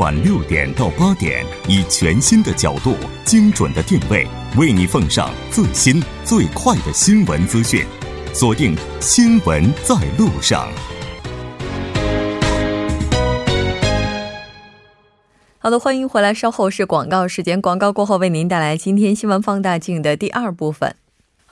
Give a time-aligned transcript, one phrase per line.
[0.00, 4.26] 晚六点到八点，以全新的角度、精准的定位，
[4.56, 7.84] 为你奉上最新最快的新闻资讯。
[8.32, 10.66] 锁定《新闻在路上》。
[15.58, 16.32] 好的，欢迎回来。
[16.32, 20.96] 稍后是广告时间，广告过后为您带来今天新闻放大镜的第二部分。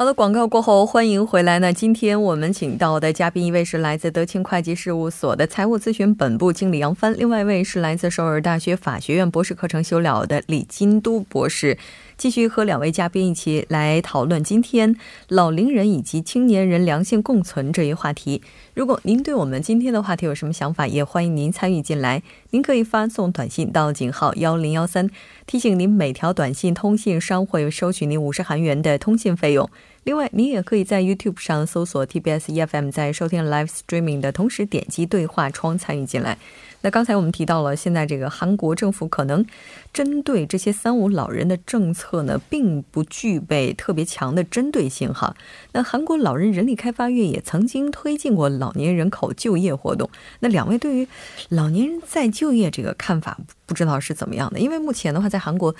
[0.01, 1.73] 好的，广告过后欢迎回来呢。
[1.73, 11.77] 今天我们请到的嘉宾一位是来自德清会计事务所的财务咨询本部经理杨帆，另外一位是来自首尔大学法学院博士课程修了的李金都博士。
[12.19, 14.97] 继续和两位嘉宾一起来讨论今天
[15.29, 18.43] 老龄人以及青年人良性共存这一话题。
[18.75, 22.25] 如果您对我们今天的话题有什么想法，也欢迎您参与进来。
[22.51, 25.09] 您可以发送短信到井号幺零幺三，
[25.47, 29.71] 提醒您每条短信通信商会收取您五十韩元的通信费用。
[30.03, 36.39] 另外，您也可以在 YouTube 上搜索 TBS EFM，在收听 Live Streaming 的同时点击对话窗参与进来。
[36.81, 39.45] 那刚才我们提到了，现在这个韩国政府可能
[39.93, 45.35] 针对这些三无老人的政策呢，并不具备特别强的针对性哈。
[45.73, 50.09] 那韩国老人人力开发院也曾经推进过老年人口就业活动。
[50.39, 51.09] 那两位对于
[51.49, 54.61] 老年人再就业这个看法，不知道是怎么样的？
[54.61, 55.75] 因为目前的话，在韩国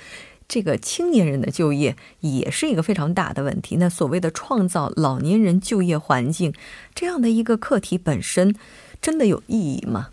[0.49, 3.77] 这个青年人的就业也是一个非常大的问题。
[3.77, 6.53] 那所谓的创造老年人就业环境
[6.93, 8.53] 这样的一个课题本身，
[9.01, 10.09] 真的有意义吗？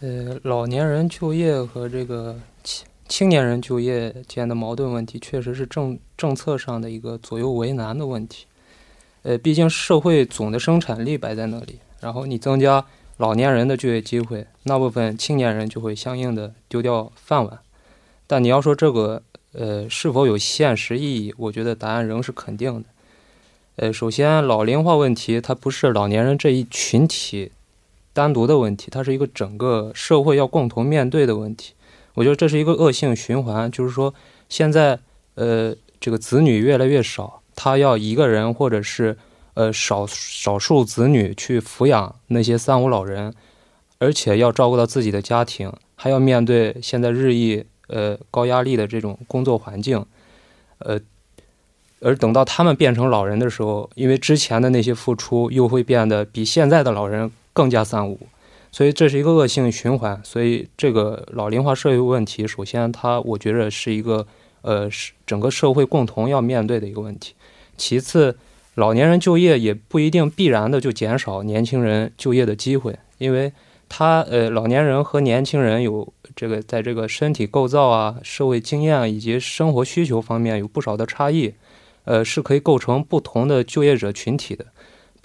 [0.00, 8.44] 呃，老年人就业和这个青青年人就业间的矛盾问题，确实是政政策上的一个左右为难的问题。
[9.22, 12.84] 呃，毕竟社会总的生产力摆在那里，然后你增加
[13.16, 17.58] 老年人的就业机会，那部分青年人就会相应的丢掉饭碗。
[18.26, 19.22] 但你要说这个
[19.52, 22.88] 呃是否有现实意义，我觉得答案仍是肯定的。
[23.76, 27.52] 呃，首先老龄化问题它不是老年人这一群体。
[28.16, 31.74] 单独的问题，它是一个整个社会要共同面对的问题。
[32.14, 34.14] 我觉得这是一个恶性循环，就是说，
[34.48, 34.98] 现在
[35.34, 39.18] 呃，这个子女越来越少，他要一个人或者是
[39.52, 43.34] 呃少少数子女去抚养那些三无老人，
[43.98, 50.02] 而且要照顾到自己的家庭，还要面对现在日益呃高压力的这种工作环境，
[50.78, 50.98] 呃，
[52.00, 57.30] 而等到他们变成老人的时候，因为之前的那些付出又会变得比现在的老人。
[57.56, 58.18] 更加三无，
[58.70, 60.20] 所以这是一个恶性循环。
[60.22, 64.26] 所以这个老龄化社会问题，首先它我觉得是一个
[64.60, 67.32] 呃是整个社会共同要面对的一个问题。
[67.78, 68.36] 其次，
[68.74, 73.50] 老年人就业也不一定必然的就减少年轻人就业的机会，因为
[73.88, 81.54] 他呃老年人和年轻人有这个在这个身体构造啊、社会经验以及生活需求方面有不少的差异，
[82.04, 84.66] 呃是可以构成不同的就业者群体的。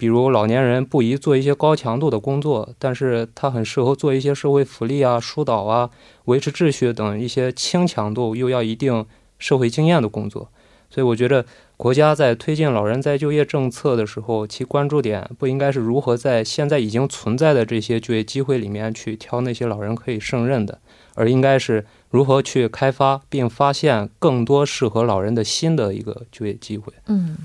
[0.02, 5.88] 比如老年人不宜做一些高强度的工作，但是他很适合做一些社会福利啊、疏导啊、
[6.24, 9.06] 维持秩序等一些轻强度又要一定
[9.38, 10.48] 社会经验的工作。
[10.90, 11.46] 所以我觉得
[11.76, 20.80] 国家在推进老人再就业政策的时候，其关注点不应该是如何在现在已经存在的这些就业机会里面去挑那些老人可以胜任的，
[21.14, 26.92] 而应该是如何去开发并发现更多适合老人的新的一个就业机会。
[27.06, 27.36] 嗯。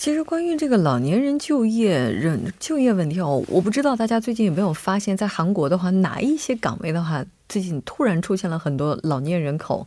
[0.00, 9.86] 其实关于这个老年人就业人就业问题哦，我不知道大家最近有没有发现，在韩国的话，哪一些岗位的话，最近突然出现了很多老年人口。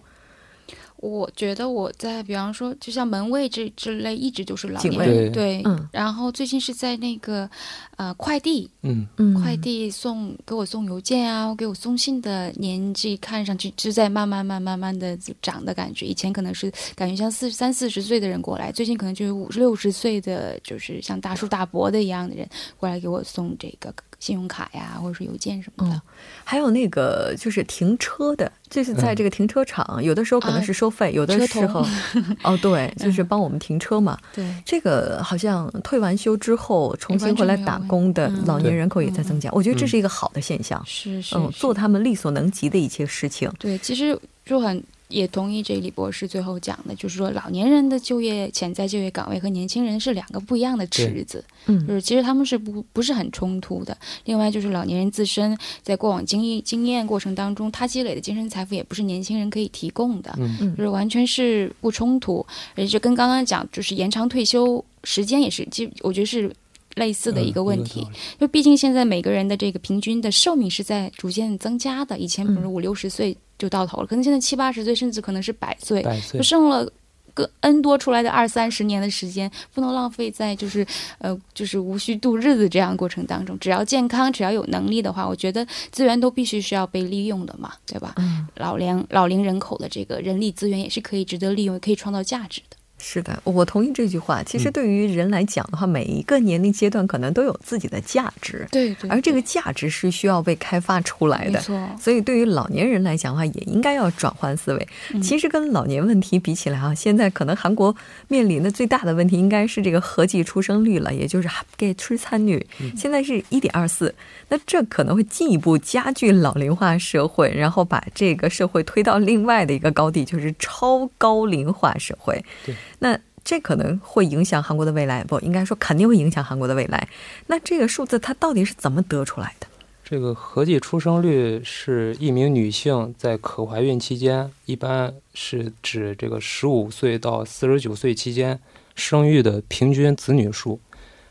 [1.03, 5.89] 我觉得我在，比方说，就像门卫这之类，一直就是老年人，对，嗯。
[5.91, 7.49] 然后最近是在那个，
[7.97, 16.05] 呃，快递，嗯嗯，快递送给我送邮件啊，给我送信的年纪，看上去就在慢慢慢慢慢的长的感觉。
[16.05, 22.47] 以前可能是感觉像四三四十岁的人过来，最近可能就有五六十岁的，就是像大叔大伯的一样的人
[22.77, 23.93] 过来给我送这个。
[24.23, 26.01] 信用卡呀，或者是邮件什么的，
[26.45, 31.85] 还有那个就是停车的，就是在这个停车场，有的时候可能是收费，有的时候。
[32.41, 34.17] 哦，对，就是帮我们停车嘛。
[34.33, 40.81] 对，这个好像退完休之后重新回来打工的老年人口也在增加，我觉得这是一个好的现象。
[40.85, 43.51] 是是，做他们力所能及的一切事情。
[43.59, 44.81] 对，其实就很。
[45.13, 53.95] 也同意这李博士最后讲的，就是说老年人的就业潜在就业岗位和年轻人是两个不一样的池子，嗯，就是其实他们是不不是很冲突的。
[54.25, 62.43] 另外就是老年人自身在过往经验经验过程当中，他积累的精神财富也不是年轻人可以提供的，嗯，就是完全是不冲突。
[62.75, 66.51] 而且跟刚刚讲就是延长退休时间也是，其实我觉得是
[66.95, 73.37] 类似的一个问题，因为毕竟现在每个人的这个平均的寿命是在逐渐增加的，以前比如五六十岁。
[73.63, 76.85] 就到头了，可能现在七八十岁，甚至可能是百岁，就剩了
[77.33, 80.85] 个 N 多出来的二三十年的时间，不能浪费在就是
[81.19, 83.57] 呃就是无需度日子这样过程当中。
[83.59, 88.15] 只要健康，只要有能力的话，我觉得资源都必须是要被利用的嘛，对吧？
[88.17, 92.75] 嗯，老龄老龄人口的这个人力资源也是可以值得利用，可以创造价值的。
[93.05, 94.41] 是的，我同意这句话。
[94.41, 101.51] 其实对于人来讲的话，每一个年龄阶段可能都有自己的价值，对，而这个价值是需要被开发出来的。
[101.51, 101.89] 没错。
[101.99, 104.87] 所以对于老年人来讲的话，也应该要转换思维。
[105.21, 107.93] 其实跟老年问题比起来啊，现在可能韩国
[108.29, 112.65] 面临的最大的问题应该是这个合计出生率了，也就是给出参率，
[112.95, 114.15] 现在是一点二四。
[114.47, 122.41] 那这可能会进一步加剧老龄化社会，然后把这个社会推到另外的一个高地，就是超高龄化社会。
[122.65, 122.73] 对。
[123.03, 127.05] 那这可能会影响韩国的未来，不应该说肯定会影响韩国的未来。
[127.47, 129.67] 那这个数字它到底是怎么得出来的？
[130.05, 138.57] 这个合计出生率是一名女性在可怀孕期间，一般是指这个十五岁到四十九岁期间
[138.95, 140.79] 生育的平均子女数。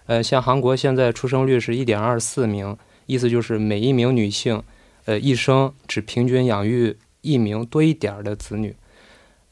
[0.05, 2.77] 呃，像韩国现在出生率是一点二四名，
[3.07, 4.63] 意思就是每一名女性，
[5.07, 8.77] 呃，一生只平均养育一名多一点的子女。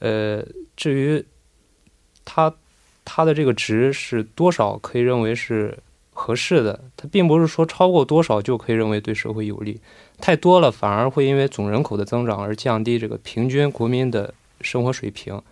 [0.01, 0.45] 呃，
[0.77, 1.25] 至于。
[2.33, 2.55] 它，
[3.05, 5.77] 它的这个值是多少可以认为是
[6.13, 6.81] 合适的？
[6.97, 9.81] 它并不是说超过多少就可以认为对社会有利，
[10.21, 15.43] 太多了反而会因为总人口的增长而降低这个平均国民的生活水平。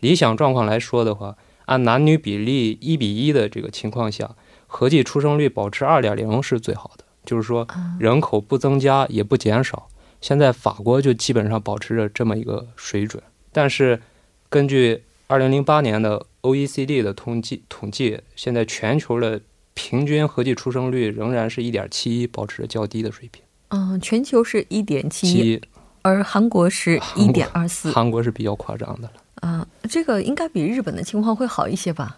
[0.00, 1.36] 理想状况来说的话，
[1.66, 4.34] 按男女比例一比一的这个情况下，
[4.66, 7.68] 合计出生率保持二点零是最好的，就是说
[8.00, 9.86] 人口不增加也不减少。
[10.20, 14.02] 现在法国就基本上保持着这么一个水准，但是
[14.48, 15.02] 根据。
[15.28, 19.40] 二零零八年的 OECD 的统计统计，现在全球的
[19.74, 23.42] 平均合计出生率仍然是一点七一，保持着较低的水平。
[23.70, 25.60] 嗯，全球是一点七一，
[26.02, 27.90] 而韩国是一点二四。
[27.90, 29.12] 韩国是比较夸张的了。
[29.40, 32.16] 啊，这个应该比日本的情况会好一些吧？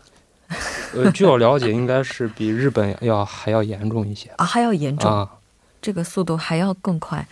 [0.92, 5.30] 呃，据我了解，应该是比日本要还要严重一些啊，还要严重啊。
[5.80, 7.26] 这个速度还要更快。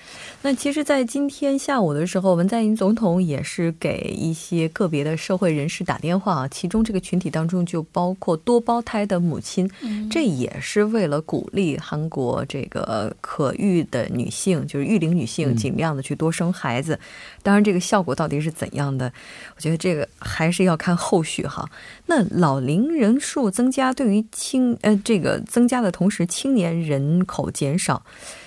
[0.46, 9.68] 那其实，在今天下午的时候，文在寅总统也是给一些个别的社会人士打电话啊，其中这个群体当中就包括多胞胎的母亲，
[10.08, 16.96] 这也是为了鼓励韩国这个可育的女性，就是育龄女性，尽量的去多生孩子。
[17.42, 19.12] 当然，这个效果到底是怎样的，
[19.56, 21.68] 我觉得这个还是要看后续哈。
[22.06, 28.00] 那老龄人数增加，对于青呃这个增加的同时，青年人口减少。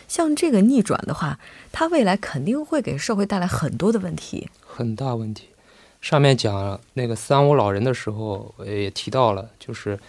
[0.09, 1.39] 像这个逆转的话，
[1.71, 5.49] 它未来肯定会给社会带来很多的问题，很大问题。
[6.01, 9.99] 上面讲那个三无老人的时候，也提到了，就是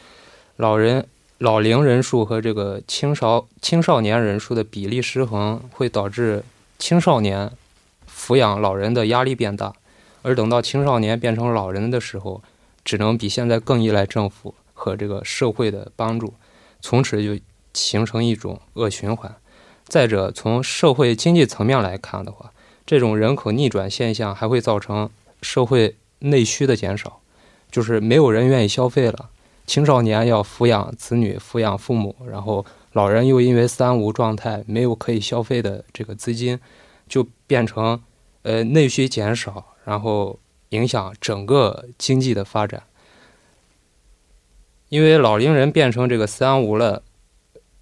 [0.57, 1.07] 老人
[1.39, 6.43] 老龄人数和这个青少青少年人数的比例失衡，会导致
[6.79, 7.51] 青少年
[8.09, 9.75] 抚养老人的压力变大，
[10.23, 12.43] 而等到青少年变成老人的时候，
[12.85, 16.33] 只能比现在更依赖政府和这个社会的帮助，
[16.81, 17.43] 从此就
[17.75, 19.35] 形成一种恶循环。
[19.91, 22.53] 再者，从社会经济层面来看的话，
[22.87, 25.11] 这种人口逆转现象还会造成
[25.43, 27.21] 社会内需的减少，
[27.73, 29.31] 就是没有人愿意消费了。
[29.67, 36.61] 青少年要抚养子女、抚养父母，然后老人又因为三无状态没有可以消费的这个资金，
[37.09, 38.01] 就变成
[38.43, 42.85] 呃内需减少，然后影响整个经济的发展。
[44.89, 47.03] 因为老龄人变成这个三无了。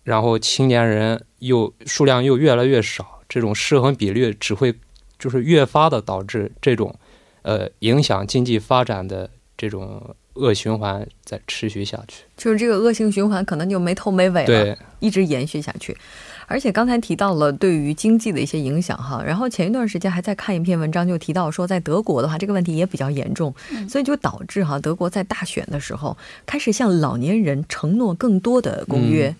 [0.04, 4.74] 然后青年人又数量又越来越少，这种失衡比率只会
[5.18, 6.94] 就是越发的导致这种，
[7.42, 12.24] 呃，影响经济发展的这种恶循环在持续下去。
[12.36, 15.96] 就是这个恶性循环可能就没头没尾了，一直延续下去。
[16.50, 23.54] 而且刚才提到了对于经济的一些影响哈，然后前一段时间还在看一篇文章，就提到说在德国的话，这个问题也比较严重，
[23.86, 26.16] 所以就导致哈德国在大选的时候
[26.46, 29.34] 开始向老年人承诺更多的公约。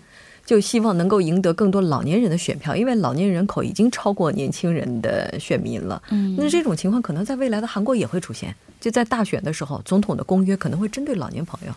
[0.49, 6.03] 就希望能够赢得更多老年人的选票，因为老年人口已经超过年轻人的选民了。
[6.09, 8.55] 嗯，那这种情况可能在未来的韩国也会出现。
[8.81, 11.75] 就在大选的时候，总统的公约可能会针对老年朋友。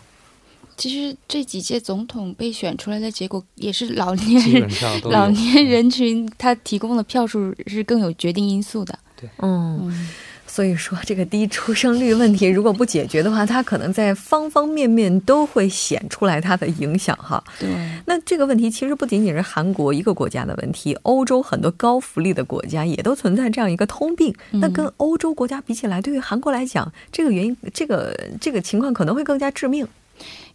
[0.78, 4.70] 其实这几届总统被选出来的结果也是老年人，
[5.12, 8.98] 老年人群他提供的票数是更有决定因素的。
[9.20, 10.08] 对，嗯。
[10.54, 17.42] 所以说，这个低出生率问题如果不解决的话，它可能在方方面面都会显出来它的影响哈。
[17.58, 17.70] 对，
[18.04, 24.34] 那这个问题其实不仅仅是韩国一个国家的问题，欧洲很多高福利的国家也都存在这样一个通病。
[24.50, 29.88] 那跟欧洲国家比起来，对于韩国来讲，这个原因，这个这个情况可能会更加致命。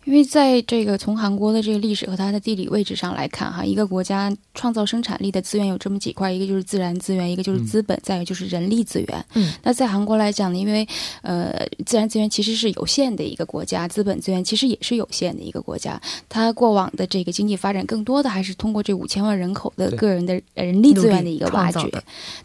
[0.08, 9.26] 因为在这个从韩国的这个历史和它的地理位置上来看，哈，一个国家创造生产力的资源有这么几块，一个就是自然资源，一个就是资本，再有就是人力资源。
[9.34, 10.88] 嗯，那在韩国来讲呢，因为
[11.24, 11.54] 呃，
[11.86, 21.92] 自然资源其实是有限的一个国家，资本资源其实也是有限的一个国家，它过往的这个经济发展更多的还是通过这五千万人口的个人的人力资源的一个挖掘，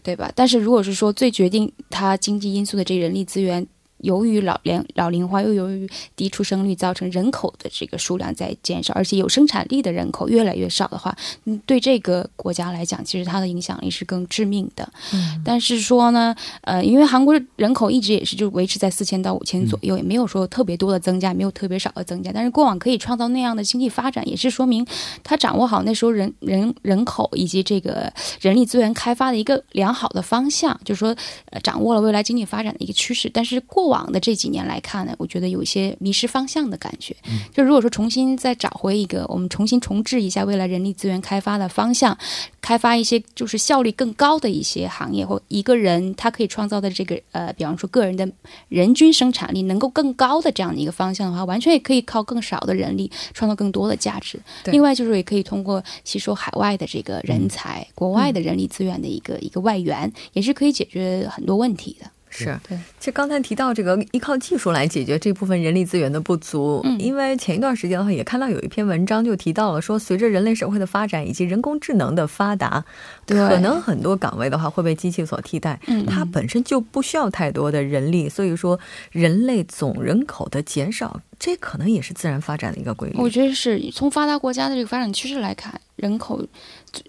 [0.03, 0.29] 对吧？
[0.35, 3.65] 但是如果是说最决定它经济因素的这人力资源。
[4.03, 14.87] 由于老龄老龄化，又由于低出生率，造成人口的这个数量在减少，而且有生产力的人口越来越少的话，嗯，对这个国家来讲，其实它的影响力是更致命的。
[15.13, 22.31] 嗯，但是说呢，呃，因为韩国人口一直也是就维持在四千到五千左右，也没有说特别多的增加，没有特别少的增加。
[22.33, 24.85] 但是过往可以创造那样的经济发展，也是说明
[25.23, 31.15] 他掌握好那时候人人人口以及这个人力资源开发的一个良好的方向，就是说，
[31.51, 33.29] 呃，掌握了未来经济发展的一个趋势。
[33.33, 37.15] 但是过往的这几年来看呢，我觉得有一些迷失方向的感觉。
[37.53, 42.17] 就如果说重新再找回一个，我们重新重置一下未来人力资源开发的方向，
[42.61, 48.27] 开发一些就是效率更高的一些行业，或一个人他可以创造的这个呃，比方说个人的
[48.69, 54.39] 人均生产力能够更高的这样的一个方向的话，完全也可以靠更少的人力创造更多的价值。
[54.65, 62.09] 另外就是也可以通过吸收海外的这个人才、国外的人力资源的一个一个外援，也是可以解决很多问题的。
[62.33, 62.59] 是。
[62.67, 72.83] 对，其实刚才提到这个依靠技术来解决这部分人力资源的不足，嗯，因为前一段时间的话也看到有一篇文章就提到了说，随着人类社会的发展以及人工智能的发达，
[73.25, 73.37] 对。
[73.53, 78.79] 可能很多岗位的话会被机器所替代，嗯，它本身就不需要太多的人力，所以说
[79.11, 83.15] 人类总人口的减少，这可能也是自然发展的一个规律。
[83.17, 86.41] 我觉得是从发达国家的这个发展趋势来看，人口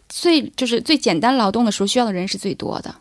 [0.09, 2.95] 最就是最简单劳动的时候需要的人是最多的。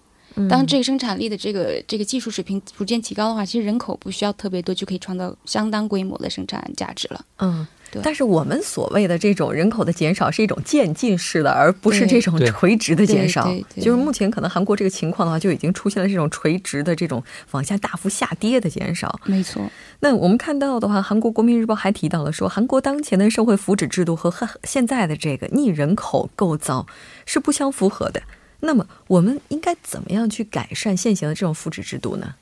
[0.50, 7.24] 当这个生产力的这个这个技术水平逐渐提高的话，其实人口不需要特别多就可以创造相当规模的生产价值了。
[7.38, 8.02] 嗯，对。
[8.04, 13.54] 但是我们所谓的这种人口的减少是一种渐进式的，而不是这种垂直的减少。
[13.76, 19.20] 就是目前可能韩国这个情况的话，就已经出现了这种垂直的这种往下大幅下跌的减少。
[19.26, 19.62] 没错。
[20.00, 26.88] 那我们看到的话，韩国国民日报还提到了说，韩国当前的社会福祉制度和现在的这个逆人口构造
[27.26, 28.24] 是不相符合的。
[28.66, 32.34] 那么，我们应该怎么样去改善现行的这种福祉制度呢？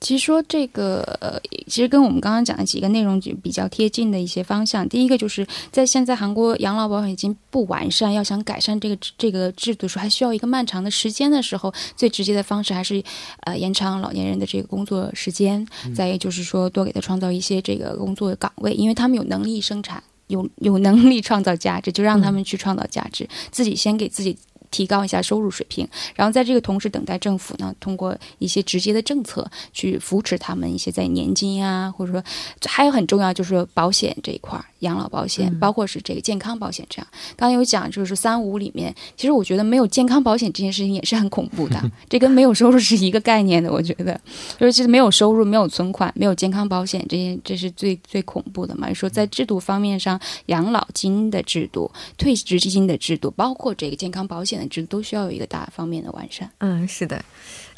[0.00, 4.86] 其实说这个，呃，其实跟我们刚刚讲的几个内容就比较贴近的一些方向。
[4.88, 13.02] 第一个就是在现在韩国养老保险已经不完善，要想改善这个这个制度，说还需要一个漫长的时间的时候，最直接的方式还是
[13.40, 15.66] 呃延长老年人的这个工作时间。
[15.94, 24.36] 再一就是说，多给他创造一些这个工作岗位，因为他们有能力生产，有有能力创造价值，就让他们去创造价值，自己先给自己。
[24.74, 32.20] 提高一下收入水平，然后在这个同时等待政府呢，通过一些直接的政策去扶持他们一些在年金啊，或者说
[32.66, 37.06] 还有很重要就是说保险这一块儿，养老保险，包括是这个健康保险这样。
[37.36, 43.70] 刚刚有讲就是三五里面，其实我觉得没有健康保险这件事情也是很恐怖的， 这跟没有收入是一个概念的。
[43.70, 44.20] 我觉得
[44.58, 48.92] 就是其实没有收入、没有存款、没有健康保险这些，这是最最恐怖的嘛。
[48.92, 51.88] 说在制度方面上，养老金的制度、
[52.18, 54.63] 退职基金的制度，包括这个健康保险。
[54.68, 56.50] 这都需要有一个大方面的完善。
[56.58, 57.24] 嗯，是的。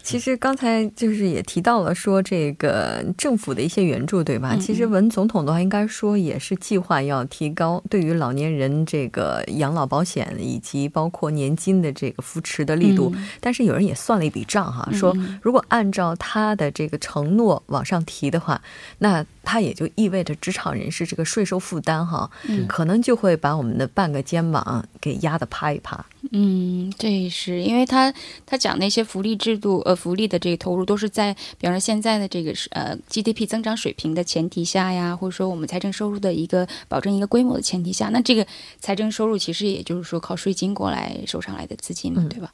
[0.06, 4.56] 其实刚才就是也提到了说这个政府的一些援助，对吧？
[4.60, 13.12] 其实文总统的话，应该说也是计划要提高对于老年人这个养老保险以及包括年金的这个扶持的力度。
[13.40, 18.62] 但是有人也算了一笔账哈，说如果按照他的这个承诺往上提的话，
[18.98, 22.30] 那他也就意味着职场人士这个税收负担哈，
[22.68, 26.06] 可能就会把我们的半个肩膀给压得趴一趴。
[26.32, 28.12] 嗯，这是因为他
[28.44, 38.46] 他讲那些福利制度，呃，福利的这个投入都是在，比方说现在的这个是呃 GDP 增长水平的前提下呀，或者说我们财政收入的一个保证一个规模的前提下，那这个
[38.78, 42.52] 财政收入其实也就是说靠税金过来收上来的资金嘛，对吧？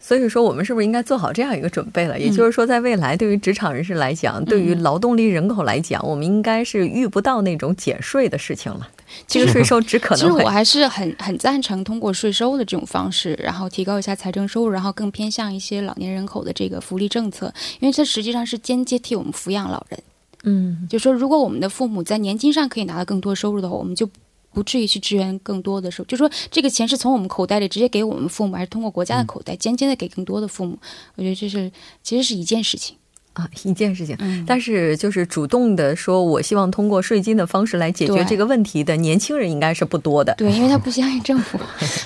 [0.00, 2.18] 所以说，我们是不是应该做好这样一个准备了？
[2.18, 8.88] 也就是说，在未来，对于职场人士来讲，对于劳动力人口来讲，我们应该是遇不到那种减税的事情了。
[9.26, 10.18] 这个税收只可能……
[10.18, 20.00] 其实我还是很很赞成通过税收的这种方式，然后提高一下财政收入，然后更偏向一些老年人口的这个福利政策，因为这实际上是间接替我们抚养老人。
[20.44, 24.08] 嗯，就说如果我们的父母在年金上可以拿到更多收入的话，我们就。
[24.52, 30.78] 不至于去支援更多的时候，就说这个钱是从我们口袋里直接给我们父母，还是通过国家的口袋间接的给更多的父母？
[31.16, 31.70] 我觉得这是
[32.02, 32.96] 其实是一件事情。
[33.38, 40.34] 啊，一件事情，但是就是主动的说，我希望通过税金的方式来解决这个问题的年轻人应该是不多的。
[40.36, 41.56] 对，因为他不相信政府，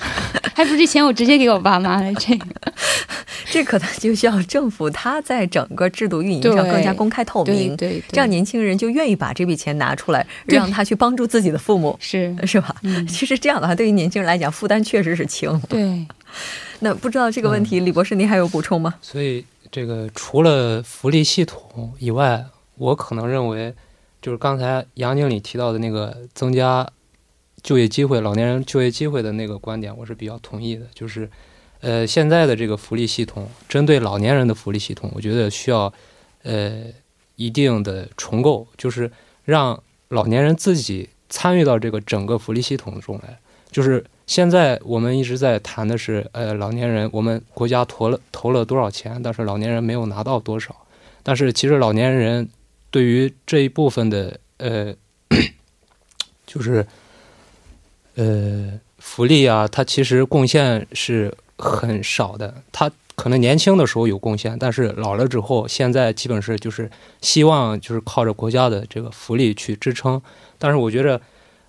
[0.53, 2.45] 还不是钱我直接给我爸妈了这个，
[3.49, 12.75] 这可能就需要政府他在整个制度运营上更加公开透明，对，这样年轻人就愿意把这笔钱拿出来，让他去帮助自己的父母，是是吧？
[13.09, 15.59] 其实这样的话，对于年轻人来讲，负担确实是轻。
[15.67, 16.05] 对，
[16.81, 18.93] 那不知道这个问题，李博士您还有补充吗？
[19.01, 19.43] 所以。
[19.73, 23.73] 这个除了福利系统以外，我可能认为，
[24.21, 26.87] 就是刚才杨经理提到的那个增加
[27.63, 30.85] 就业机会、老年人就业机会的那个观点，我是比较同意的。
[30.93, 31.27] 就是，
[31.81, 35.91] 呃，现在的这个福利系统，针对老年人的福利系统，我觉得需要
[36.43, 36.83] 呃
[37.35, 39.11] 一定的重构，就是
[39.43, 43.39] 让老年人自己参与到这个整个福利系统中来，
[43.71, 44.05] 就是。
[44.25, 50.73] 现在我们一直在谈的是，呃，老年人，我们国家投了投了多少钱，但是老年人没有拿到多少。
[51.21, 52.47] 但是其实老年人
[52.89, 54.95] 对于这一部分的，呃，
[56.47, 56.87] 就是
[58.15, 62.63] 呃福利啊，他其实贡献是很少的。
[62.71, 66.89] 他可能年轻的时候有贡献，但是老了之后，现在基本是就是
[67.21, 70.21] 希望就是靠着国家的这个福利去支撑。
[70.57, 71.21] 但是我觉得，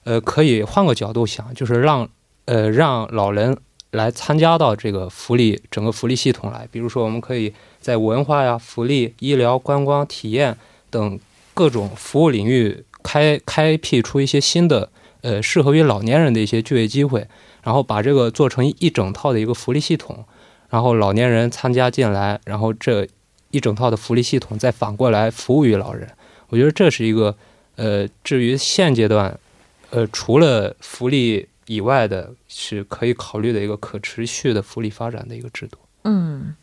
[0.04, 2.08] 呃，可以换个角度想，就是让。
[2.46, 3.56] 呃，让老人
[3.92, 10.56] 来参加到这个福利整个福利系统来，比如说，我们可以在文化呀、福利、医疗、观光、体验
[10.90, 11.18] 等
[11.54, 14.90] 各种服务领域开开辟出一些新的
[15.22, 17.26] 呃适合于老年人的一些就业机会，
[17.62, 20.24] 然后把这个做成一整套的一个福利系统，
[20.68, 23.08] 然后老年人参加进来，然后这
[23.52, 26.10] 一整套的福利系统再反过来服务于老人。
[26.48, 27.34] 我觉得这是一个
[27.76, 29.38] 呃，至于现阶段，
[29.88, 31.48] 呃，除了福利。
[31.66, 35.78] 以外的是可以考虑的一个可持续的福利发展的一个制度。
[36.04, 36.54] 嗯。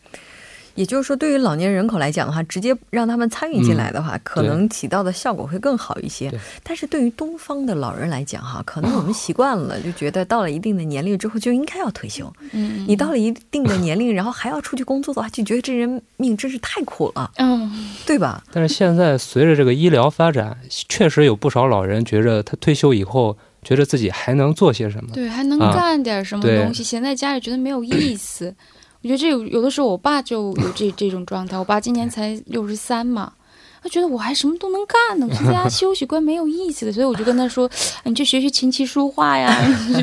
[0.73, 6.31] 也就是说，对于老年人口来讲的话，直接让他们参与进来的话，可能起到的效果会更好一些。
[6.63, 12.31] 但是对于东方的老人来讲，哈，可能我们习惯了，就觉得到了一定的年龄之后就应该要退休。
[12.53, 17.29] 嗯，你到了一定的年龄，然后还要出去工作的话，就觉得这人命真是太苦了。
[17.35, 17.69] 嗯，
[18.05, 18.41] 对吧？
[18.53, 25.11] 但是现在随着这个医疗发展，确实有不少老人觉着他退休以后，觉得自己还能做些什么？
[25.13, 26.83] 对，还能干点什么东西？
[26.83, 28.53] 闲在家里觉得没有意思。
[29.01, 31.57] 我觉得这有有的时候，我爸就有这 这种状态。
[31.57, 33.33] 我爸今年才六十三嘛，
[33.81, 36.91] 他觉得我还什么都能干呢，我在家休息 怪没有意思的。
[36.91, 37.69] 所以我就跟他说
[38.05, 39.55] ：“你去学学琴棋书画呀，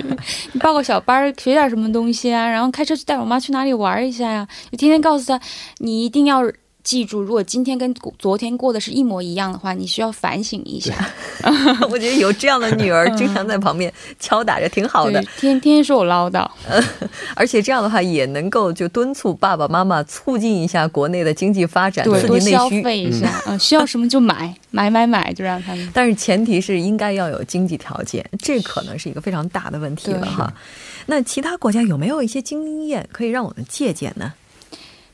[0.52, 5.40] 你报个小班学点什么东西啊，然后开车去带我妈去哪里玩一下呀。”就天天告诉他，
[5.78, 6.42] 你一定要。
[6.84, 10.94] 记住，如果今天跟昨天过的是一模一样的话，你需要反省一下。
[11.90, 15.22] 我觉得有这样的女儿，经常在旁边敲打着，挺好的。
[15.38, 16.48] 天天说我唠叨，
[17.34, 25.90] 而且这样的话也能够就敦促爸爸妈妈促进一下国内的经济发展，对，多消费一下啊，需要什么就买，买买买，就让他们。
[25.92, 30.52] 但是前提是应该要有经济条件，这可能是一个非常大的问题了哈。
[31.06, 34.32] 那其他国家有没有一些经验可以让我们借鉴呢？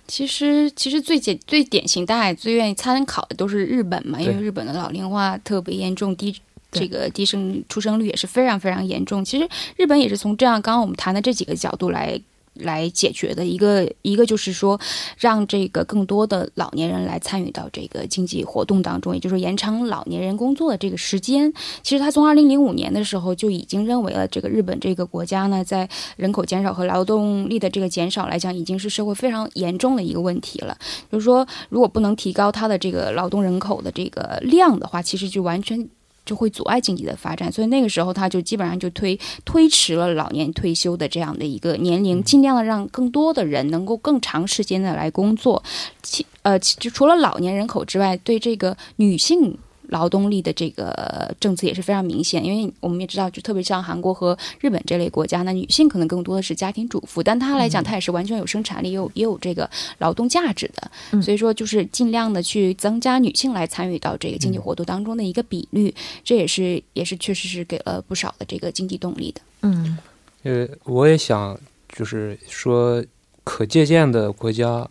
[0.07, 6.35] 其实，其实最简、最典型，大家也最愿意参考的都是日本嘛，因为日本的老龄化特别严重，低
[6.71, 9.25] 这个低生出生率也是非常非常严重。
[9.25, 12.21] 其实日本也是从这样刚刚我们谈的这几个角度来。
[12.55, 14.81] 来解决的一个一个就是说，
[15.19, 21.53] 让这个更多的老年人来参与到这个经济活动当中，也就是延长老年人工作的这个时间。
[21.83, 30.77] 其实他从二零零五年的时候就已经认为了，这个日本这个国家呢，在人口减少和劳动力的这个减少来讲，已经是社会非常严重的一个问题了。
[31.11, 35.89] 就是说，如果不能提高它的这个劳动人口的这个量的话，其实就完全。
[36.25, 45.63] 就会阻碍经济的发展，所以那个时候他就基本上就推推迟了老年退休的这样的一个年龄，尽量的让更多的人能够更长时间的来工作。
[46.03, 49.57] 其呃，就除了老年人口之外，对这个女性。
[49.95, 61.23] 劳动力的这个政策也是非常明显，因为我们也知道，就特别像韩国和日本这类国家，那女性可能更多的是家庭主妇，但她来讲，她也是完全有生产力，也有也有这个劳动价值的。
[61.23, 69.41] 所以说，就是尽量的去增加女性来参与到这个经济活动当中的一个比率，这也是也是确实是给了不少的这个经济动力的。
[69.63, 69.97] 嗯，
[70.43, 71.57] 呃，我也想
[71.89, 73.01] 就是说，
[73.45, 74.89] 可借鉴的国家，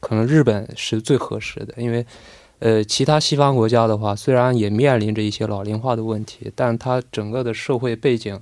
[0.00, 2.06] 可能日本是最合适的，因为。
[2.60, 8.38] 呃，其他西方国家的话，虽然也面临着一些老龄化的问题，但它整个的社会背景，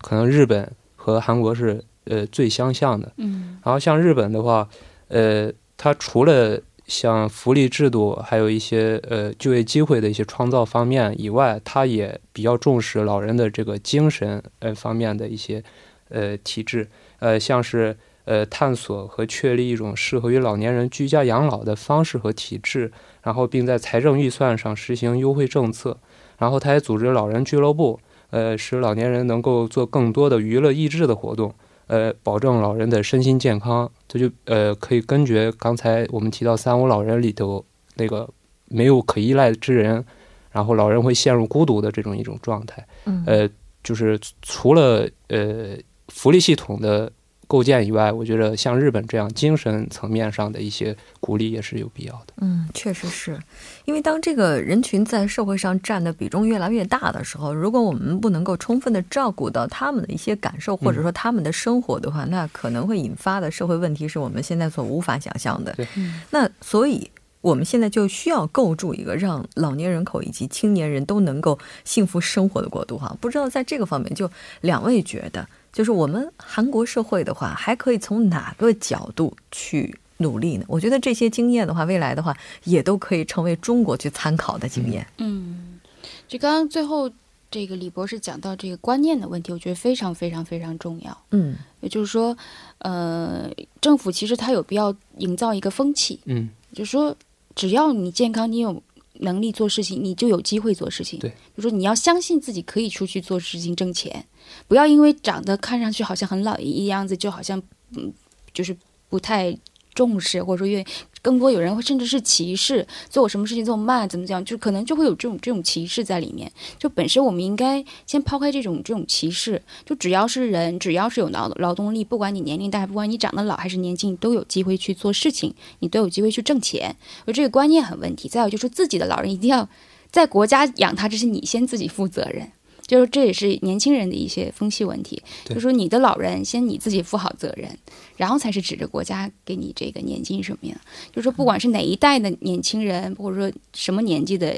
[0.00, 3.12] 可能日本和韩国是呃最相像的。
[3.16, 3.58] 嗯。
[3.64, 4.68] 然后像日本的话，
[5.08, 15.60] 呃，它除了像福利制度，还有一些呃就业机会的一些创造方面以外，它也比较重视老人的这个精神呃方面的一些
[16.08, 22.92] 呃体制，呃，像是呃探索和确立一种适合于老年人居家养老的方式和体制，
[23.26, 25.98] 然后并在财政预算上实行优惠政策。
[26.38, 27.98] 然后他也组织老人俱乐部，
[28.30, 31.52] 呃，使老年人能够做更多的娱乐益智的活动，
[31.88, 33.90] 呃，保证老人的身心健康。
[34.06, 37.64] 这就呃可以根据刚才我们提到三无老人里头
[37.96, 38.28] 那个
[38.68, 40.04] 没有可依赖之人，
[40.52, 42.86] 然后老人会陷入孤独的这种一种状态。
[43.26, 43.48] 呃，
[43.82, 45.76] 就是除了呃
[46.08, 47.10] 福利系统的。
[47.48, 52.34] 构建以外，我觉得像日本这样精神层面上的一些鼓励也是有必要的。
[52.40, 53.38] 嗯，确实是，
[53.84, 65.72] 因为当这个人群在社会上占的比重越来越大的时候，如果我们不能够充分的照顾到他们的一些感受，或者说他们的生活的话，那可能会引发的社会问题是我们现在所无法想象的。
[65.74, 65.86] 对，
[66.30, 67.08] 那所以
[67.42, 72.98] 我们现在就需要构筑一个让老年人口以及青年人都能够幸福生活的国度。
[72.98, 74.28] 哈，不知道在这个方面，就
[74.62, 75.46] 两位觉得。
[75.76, 80.64] 就是我们韩国社会的话，还可以从哪个角度去努力呢？
[80.68, 82.34] 我觉得这些经验的话，未来的话
[82.64, 85.06] 也都可以成为中国去参考的经验。
[85.18, 85.78] 嗯，
[86.26, 87.12] 就刚刚最后
[87.50, 91.14] 这个李博士讲到这个观念的问题，我觉得非常非常非常重要。
[91.32, 92.34] 嗯，也就是说，
[92.78, 93.50] 呃，
[93.82, 96.18] 政府其实它有必要营造一个风气。
[96.24, 97.14] 嗯，就是说，
[97.54, 98.82] 只要你健康，你有
[99.20, 101.18] 能力做事情，你就有机会做事情。
[101.18, 104.24] 对，就说你要相信自己可以出去做事情挣钱。
[104.68, 107.60] 不要因为长得看上去好像很老一样子，就好像
[107.96, 108.12] 嗯，
[108.52, 108.76] 就是
[109.08, 109.56] 不太
[109.96, 110.86] 重视，或者说因为
[111.22, 116.52] 更多有人会甚至是歧视，做我什么事情这么慢，怎么讲，就可能就会有这种这种歧视在里面。
[116.78, 126.94] 就本身我们应该先抛开这种这种歧视，就只要是人，只要是有劳劳动力，不管你年龄大，不管你长得老还是年轻，你都有机会去做事情，你都有机会去挣钱。
[127.24, 128.28] 我这个观念很问题。
[128.28, 129.68] 再有就是自己的老人一定要
[130.10, 132.52] 在国家养他，这是你先自己负责任。
[132.86, 137.68] 就是这也是年轻人的一些风气问题，就说你的老人先你自己负好责任，
[138.16, 140.80] 然后才是指着国家给你这个年金什么呀？
[141.12, 144.54] 就说不管是哪一代的年轻人，或者说什么年纪的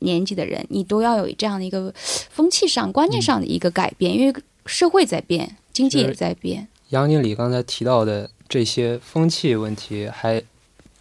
[0.00, 6.66] 年纪的人，你都要有这样的一个风气上、观念上的一个改变，因为社会在变，经济也在变。
[6.88, 10.42] 杨经理刚才提到的这些风气问题，还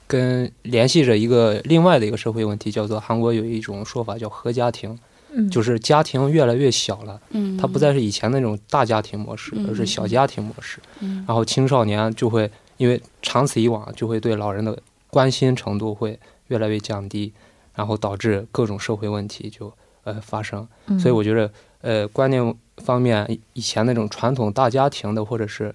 [0.05, 4.97] 跟联系着一个另外的一个社会问题，叫做韩国有一种说法叫“合家庭”。
[5.51, 10.79] 就是家庭越来越小了，嗯，它不再是以前那种大家庭模式，而是小家庭模式。
[10.99, 14.77] 嗯，然后青少年就会因为长此以往，就会对老人的
[15.09, 17.31] 关心程度会越来越降低，
[17.75, 19.71] 然后导致各种社会问题就
[20.03, 20.67] 呃发生。
[20.99, 25.73] 所以我觉得，呃，观念方面，以前那种传统大家庭的或者是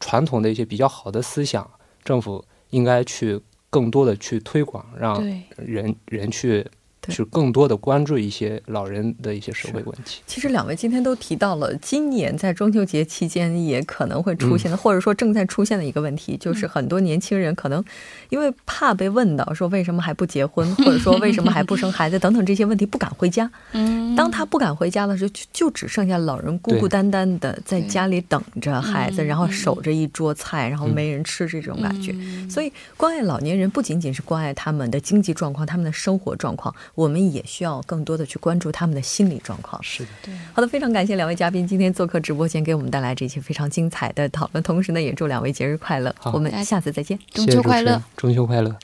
[0.00, 1.70] 传统的一些比较好的思想，
[2.02, 5.22] 政府应该去更多的去推广，让
[5.56, 6.66] 人人去。
[7.08, 10.20] 是更多的关注一些老人的一些社会问题。
[10.26, 17.82] 其实两位今天都提到了，今年在中秋节期间也可能会出现的，或者说正在出现的一个问题，就是很多年轻人可能
[18.28, 23.50] 因为怕被问到说为什么还不结婚， 或者说为什么还不生孩子等等这些问题，不敢回家。
[23.72, 32.14] 嗯，当他不敢回家的时候，就就只剩下老人孤孤单单的在家里等着孩子，然后守着一桌菜，然后没人吃这种感觉。
[32.48, 36.74] 所以关爱老年人不仅仅是关爱他们的经济状况、他们的生活状况。
[36.94, 39.82] 我们也需要更多的去关注他们的心理状况。
[39.82, 40.34] 是的，对。
[40.52, 44.62] 好的，非常感谢两位嘉宾今天做客直播间，给我们带来这些非常精彩的讨论。
[44.62, 46.14] 同时呢，也祝两位节日快乐。
[46.32, 48.76] 我们下次再见，中秋快乐，中秋快乐。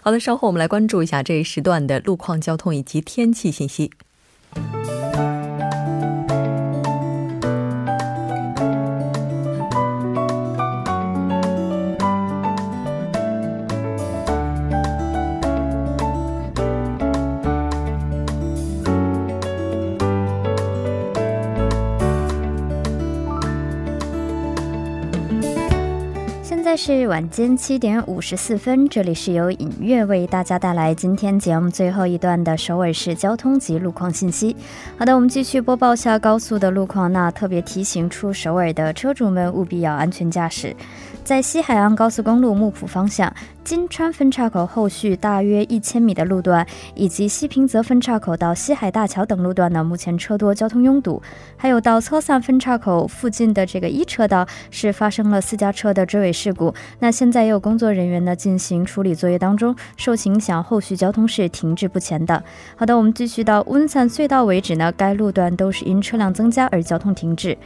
[0.00, 3.90] 好的，稍后我们来关注一下这一时段的路况、交通以及天气信息。
[26.84, 34.56] 是晚间七点五十四分，这里是由影月为大家带来今天节目最后一段的首尔市交通及路况信息。
[34.98, 37.12] 好的，我们继续播报下高速的路况。
[37.12, 40.74] 那特别提醒出首尔的车主们务必要安全驾驶。
[41.22, 46.66] 在西海岸高速公路木浦方向金川分岔口后续大约一千米的路段，
[46.96, 51.22] 以及西平泽分岔口到西海大桥等路段呢，目前车多，交通拥堵。
[51.56, 62.42] 还有到车散分岔口附近的这个一车道是发生了私家车的追尾事故，那现在也有工作人员呢进行处理作业当中，受影响后续交通是停滞不前的。
[62.76, 67.56] 好的，我们继续到温散隧道为止呢，该路段都是因车辆增加而交通停滞。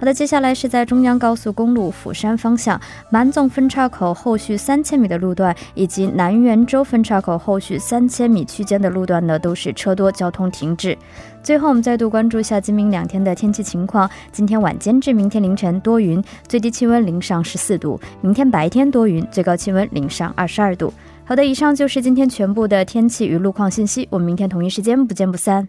[0.00, 2.80] 好的，接下来是在中央高速公路釜山方向
[3.10, 10.96] 满总分岔口后续三千米的路段，以及南元州分岔口后续三千米区间的路段呢，都是车多，交通停滞。
[11.42, 14.08] 最后，我们再度关注一下今明两天的天气情况。
[14.30, 20.92] 今天晚间至明天凌晨多云，最低气温零上十四度；明天白天多云，最高气温零上二十二度。
[21.24, 24.06] 好的，以上就是今天全部的天气与路况信息。
[24.10, 25.68] 我们明天同一时间不见不散。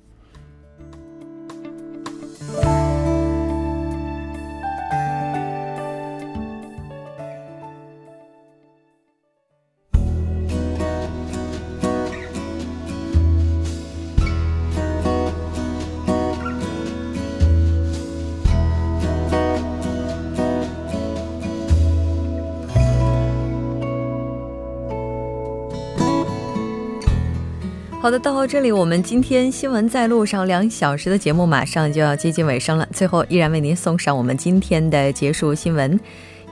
[28.01, 32.87] 好的，到这里，我们今天新闻在路上两小时的节目马上就要接近尾声了。
[32.93, 35.99] 最后，依然为您送上我们今天的结束新闻。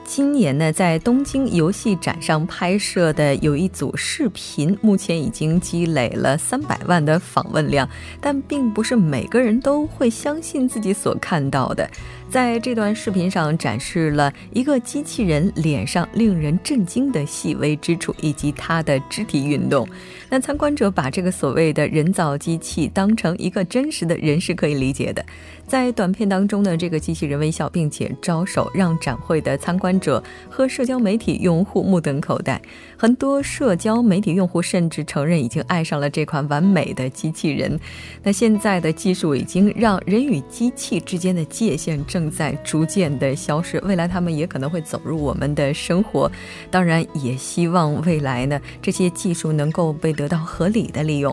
[0.04, 7.88] 今年呢，在东京游戏展上拍摄的有一组视频，目前已经积累了三百万的访问量，
[8.20, 11.88] 但并不是每个人都会相信自己所看到的。
[12.30, 19.88] 在这段视频上展示了一个机器人脸上令人震惊的细微之处，以及它的肢体运动。
[20.28, 25.24] 那参观者把这个所谓的人造机器当成一个真实的人是可以理解的。
[25.66, 32.60] 在短片当中呢，这个机器人微笑，并且招手，让展会的参观者和社交媒体用户目瞪口呆。
[32.96, 37.78] 很多社交媒体用户甚至承认已经爱上了这款完美的机器人。
[38.22, 46.28] 那现在的技术已经让人与机器之间的界限正在逐渐的消失，未来他们也可能会走入我们的生活。
[46.68, 51.32] 当然，也希望未来呢，这些技术能够被得到合理的利用。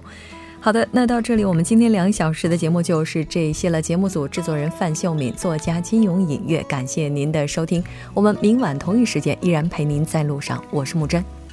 [0.60, 3.82] 好的，那到这里，我们今天两小时的节目就是这些了。
[3.82, 7.84] 节目组制作人范秀敏，作家金勇，音乐，感谢您的收听。
[8.14, 11.45] 我们明晚同一时间依然陪您在路上，我是木真。